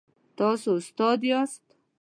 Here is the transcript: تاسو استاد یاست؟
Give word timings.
تاسو 0.37 0.69
استاد 0.79 1.19
یاست؟ 1.29 1.65